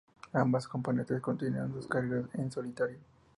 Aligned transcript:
Ambas 0.33 0.67
componentes 0.67 1.21
continúan 1.21 1.71
sus 1.73 1.85
carreras 1.85 2.25
en 2.33 2.51
solitario. 2.51 2.97